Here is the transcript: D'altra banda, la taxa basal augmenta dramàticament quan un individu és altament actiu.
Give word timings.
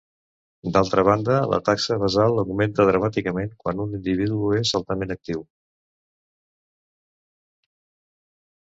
D'altra 0.77 1.01
banda, 1.07 1.35
la 1.51 1.59
taxa 1.67 1.97
basal 2.03 2.41
augmenta 2.45 2.85
dramàticament 2.91 3.53
quan 3.65 3.85
un 3.85 3.93
individu 3.99 4.51
és 4.63 4.75
altament 4.81 5.17
actiu. 5.19 5.45